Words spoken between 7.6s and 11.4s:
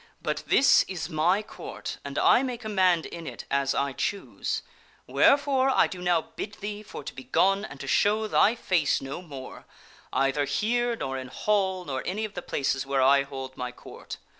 and to show thy face no more, either here nor in